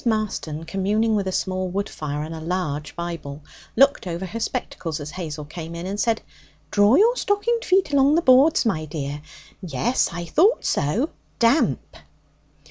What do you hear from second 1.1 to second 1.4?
with a